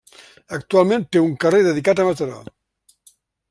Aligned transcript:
Actualment 0.57 1.05
té 1.17 1.21
un 1.27 1.37
carrer 1.45 1.61
dedicat 1.69 2.01
a 2.05 2.09
Mataró. 2.11 2.43